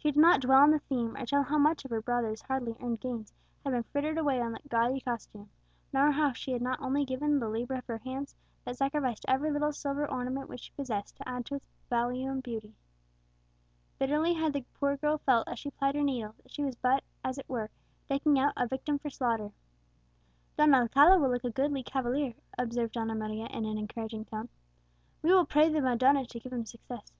[0.00, 2.74] She did not dwell on the theme, or tell how much of her brother's hardly
[2.80, 3.32] earned gains
[3.62, 5.50] had been frittered away on that gaudy costume;
[5.92, 8.34] nor how she had not only given the labour of her hands,
[8.64, 12.42] but sacrificed every little silver ornament which she possessed to add to its value and
[12.44, 12.74] beauty.
[13.98, 17.02] Bitterly had the poor girl felt, as she plied her needle, that she was but,
[17.24, 17.68] as it were,
[18.08, 19.50] decking out a victim for slaughter.
[20.56, 24.48] "Don Alcala will look a goodly cavalier," observed Donna Maria in an encouraging tone.
[25.22, 27.12] "We will pray the Madonna to give him success."